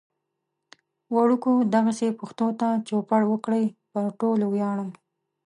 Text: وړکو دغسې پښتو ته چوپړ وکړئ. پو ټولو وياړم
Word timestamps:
وړکو 1.15 1.51
دغسې 1.73 2.07
پښتو 2.19 2.47
ته 2.59 2.67
چوپړ 2.87 3.21
وکړئ. 3.31 3.65
پو 3.91 4.01
ټولو 4.19 4.45
وياړم 4.53 4.89